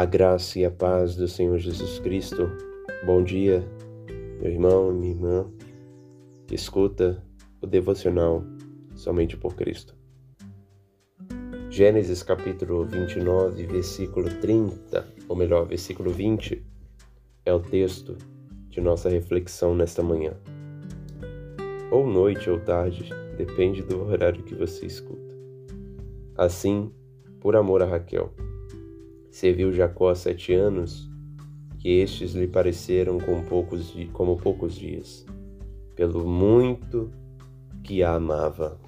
[0.00, 2.50] A graça e a paz do Senhor Jesus Cristo.
[3.04, 3.62] Bom dia,
[4.40, 5.46] meu irmão e minha irmã,
[6.50, 7.22] escuta
[7.60, 8.42] o devocional
[8.94, 9.94] somente por Cristo.
[11.68, 16.64] Gênesis capítulo 29, versículo 30, ou melhor, versículo 20,
[17.44, 18.16] é o texto
[18.70, 20.32] de nossa reflexão nesta manhã.
[21.90, 25.34] Ou noite ou tarde, depende do horário que você escuta.
[26.38, 26.90] Assim,
[27.38, 28.32] por amor a Raquel,
[29.30, 31.08] Serviu Jacó sete anos,
[31.78, 35.24] que estes lhe pareceram como poucos, como poucos dias,
[35.94, 37.12] pelo muito
[37.84, 38.78] que a amava.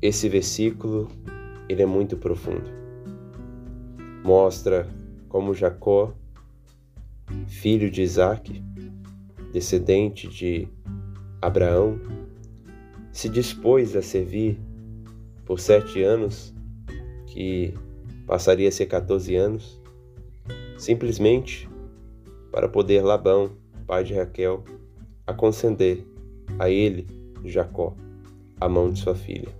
[0.00, 1.08] Esse versículo
[1.68, 2.70] ele é muito profundo.
[4.24, 4.88] Mostra
[5.28, 6.14] como Jacó,
[7.46, 8.64] filho de Isaac,
[9.52, 10.66] descendente de
[11.42, 12.00] Abraão,
[13.12, 14.58] se dispôs a servir
[15.44, 16.55] por sete anos
[17.36, 17.74] que
[18.26, 19.78] passaria a ser 14 anos,
[20.78, 21.68] simplesmente
[22.50, 23.50] para poder Labão,
[23.86, 24.64] pai de Raquel,
[25.26, 26.02] a conceder
[26.58, 27.06] a ele,
[27.44, 27.94] Jacó,
[28.58, 29.50] a mão de sua filha.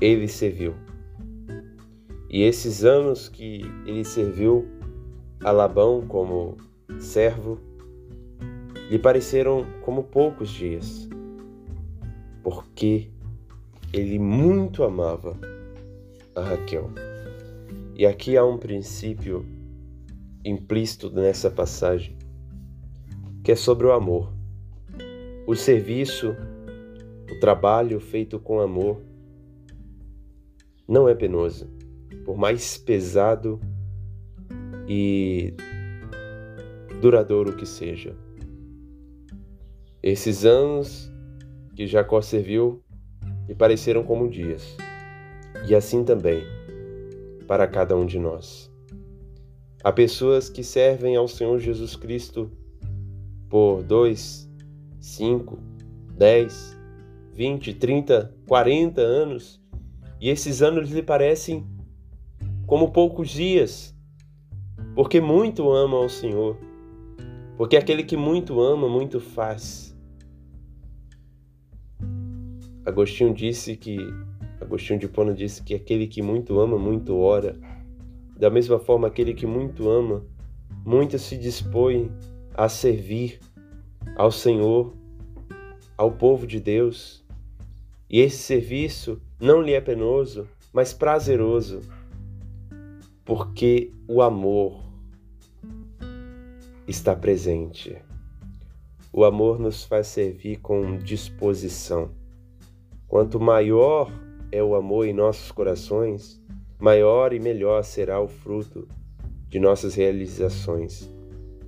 [0.00, 0.74] Ele serviu.
[2.28, 4.66] E esses anos que ele serviu
[5.44, 6.56] a Labão como
[6.98, 7.60] servo
[8.90, 11.08] lhe pareceram como poucos dias,
[12.42, 13.08] porque
[13.92, 15.38] ele muito amava
[16.40, 16.90] a Raquel.
[17.94, 19.44] E aqui há um princípio
[20.44, 22.16] implícito nessa passagem,
[23.44, 24.32] que é sobre o amor.
[25.46, 26.34] O serviço,
[27.30, 29.02] o trabalho feito com amor,
[30.88, 31.68] não é penoso,
[32.24, 33.60] por mais pesado
[34.88, 35.54] e
[37.00, 38.16] duradouro que seja.
[40.02, 41.12] Esses anos
[41.76, 42.82] que Jacó serviu
[43.46, 44.76] lhe pareceram como dias
[45.68, 46.42] e assim também
[47.46, 48.70] para cada um de nós.
[49.82, 52.50] Há pessoas que servem ao Senhor Jesus Cristo
[53.48, 54.48] por dois,
[55.00, 55.58] cinco,
[56.16, 56.76] dez,
[57.32, 59.60] vinte, trinta, quarenta anos
[60.20, 61.66] e esses anos lhe parecem
[62.66, 63.96] como poucos dias,
[64.94, 66.56] porque muito ama ao Senhor,
[67.56, 69.96] porque aquele que muito ama, muito faz.
[72.84, 73.98] Agostinho disse que
[74.70, 77.58] Agostinho de Pona disse que aquele que muito ama, muito ora.
[78.36, 80.24] Da mesma forma, aquele que muito ama,
[80.86, 82.08] muito se dispõe
[82.54, 83.40] a servir
[84.14, 84.94] ao Senhor,
[85.98, 87.24] ao povo de Deus.
[88.08, 91.80] E esse serviço não lhe é penoso, mas prazeroso,
[93.24, 94.84] porque o amor
[96.86, 97.96] está presente.
[99.12, 102.12] O amor nos faz servir com disposição.
[103.08, 106.40] Quanto maior é o amor em nossos corações,
[106.78, 108.88] maior e melhor será o fruto
[109.48, 111.08] de nossas realizações,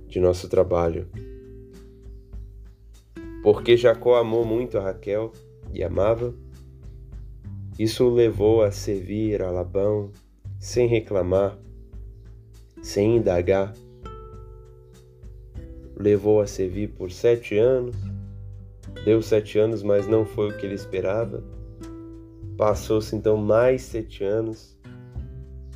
[0.07, 1.07] de nosso trabalho.
[3.41, 5.31] Porque Jacó amou muito a Raquel
[5.73, 6.33] e amava,
[7.79, 10.11] isso o levou a servir a Labão
[10.59, 11.57] sem reclamar,
[12.81, 13.73] sem indagar.
[15.97, 17.95] Levou a servir por sete anos,
[19.03, 21.43] deu sete anos, mas não foi o que ele esperava
[22.57, 24.77] Passou-se então mais sete anos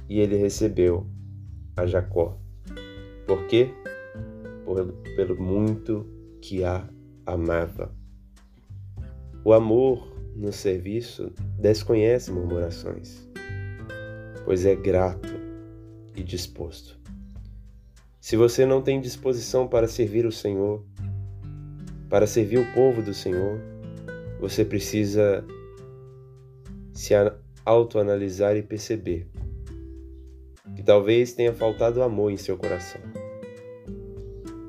[0.10, 1.08] e ele recebeu
[1.76, 2.38] a Jacó.
[3.26, 3.70] Por quê?
[4.64, 6.06] Por, pelo muito
[6.42, 6.88] que a
[7.26, 7.94] amava.
[9.44, 13.28] O amor no serviço desconhece murmurações,
[14.46, 15.34] pois é grato
[16.16, 16.98] e disposto.
[18.20, 20.84] Se você não tem disposição para servir o Senhor,
[22.10, 23.60] para servir o povo do Senhor,
[24.40, 25.46] você precisa
[26.98, 27.14] se
[27.64, 29.28] autoanalisar e perceber
[30.76, 33.00] que talvez tenha faltado amor em seu coração.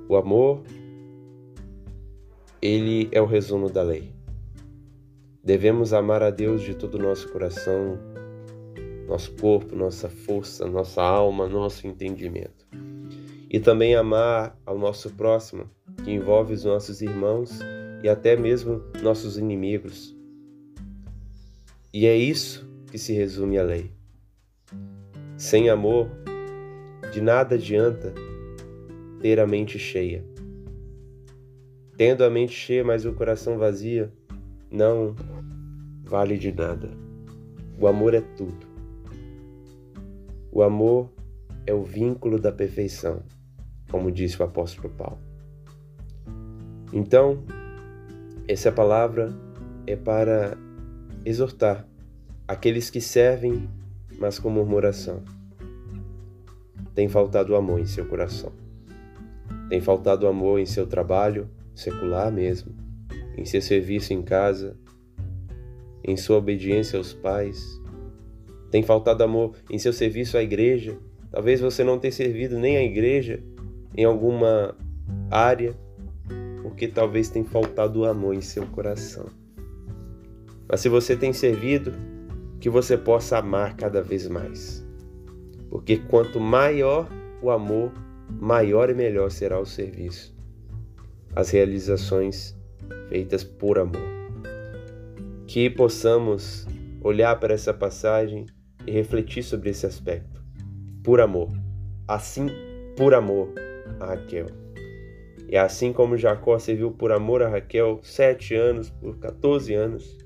[0.06, 0.62] O amor,
[2.60, 4.12] ele é o resumo da lei.
[5.42, 7.98] Devemos amar a Deus de todo o nosso coração,
[9.06, 12.66] nosso corpo, nossa força, nossa alma, nosso entendimento.
[13.50, 15.64] E também amar ao nosso próximo,
[16.04, 17.58] que envolve os nossos irmãos
[18.02, 20.17] e até mesmo nossos inimigos,
[21.92, 23.90] e é isso que se resume a lei.
[25.36, 26.10] Sem amor,
[27.12, 28.12] de nada adianta
[29.20, 30.24] ter a mente cheia.
[31.96, 34.10] Tendo a mente cheia, mas o coração vazio,
[34.70, 35.14] não
[36.04, 36.90] vale de nada.
[37.80, 38.66] O amor é tudo.
[40.52, 41.10] O amor
[41.66, 43.22] é o vínculo da perfeição,
[43.90, 45.18] como disse o apóstolo Paulo.
[46.92, 47.42] Então,
[48.46, 49.32] essa palavra
[49.86, 50.56] é para
[51.28, 51.86] exortar
[52.46, 53.68] aqueles que servem
[54.18, 55.22] mas com murmuração.
[56.94, 58.52] Tem faltado amor em seu coração.
[59.68, 62.74] Tem faltado amor em seu trabalho, secular mesmo,
[63.36, 64.76] em seu serviço em casa,
[66.02, 67.80] em sua obediência aos pais.
[68.70, 70.98] Tem faltado amor em seu serviço à igreja.
[71.30, 73.42] Talvez você não tenha servido nem à igreja
[73.96, 74.74] em alguma
[75.30, 75.74] área,
[76.62, 79.26] porque talvez tenha faltado amor em seu coração.
[80.68, 81.92] Mas se você tem servido,
[82.60, 84.84] que você possa amar cada vez mais.
[85.70, 87.08] Porque quanto maior
[87.40, 87.92] o amor,
[88.28, 90.36] maior e melhor será o serviço.
[91.34, 92.56] As realizações
[93.08, 94.08] feitas por amor.
[95.46, 96.66] Que possamos
[97.00, 98.44] olhar para essa passagem
[98.86, 100.42] e refletir sobre esse aspecto.
[101.02, 101.48] Por amor.
[102.06, 102.48] Assim,
[102.96, 103.52] por amor
[104.00, 104.46] a Raquel.
[105.48, 110.18] E assim como Jacó serviu por amor a Raquel sete anos, por 14 anos,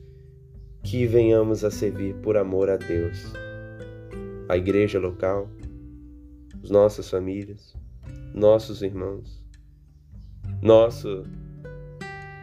[0.83, 3.33] que venhamos a servir por amor a Deus,
[4.49, 5.49] a igreja local,
[6.63, 7.75] as nossas famílias,
[8.35, 9.43] nossos irmãos,
[10.61, 11.27] nossos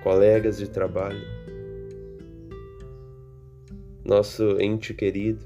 [0.03, 1.21] colegas de trabalho,
[4.05, 5.45] nosso ente querido,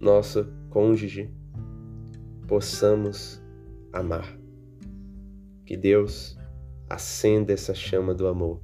[0.00, 1.30] nosso cônjuge,
[2.48, 3.40] possamos
[3.92, 4.38] amar.
[5.64, 6.36] Que Deus
[6.90, 8.60] acenda essa chama do amor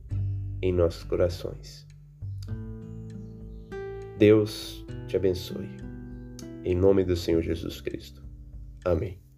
[0.62, 1.86] em nossos corações.
[4.18, 5.68] Deus te abençoe.
[6.64, 8.22] Em nome do Senhor Jesus Cristo.
[8.84, 9.29] Amém.